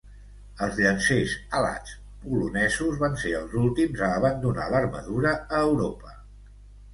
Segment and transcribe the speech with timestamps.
[0.67, 1.91] Els llancers "alats"
[2.23, 6.17] polonesos van ser els últims a abandonar l'armadura a Europa.